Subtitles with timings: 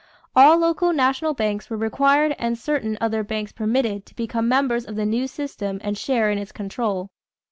[0.35, 4.95] All local national banks were required and certain other banks permitted to become members of
[4.95, 7.11] the new system and share in its control.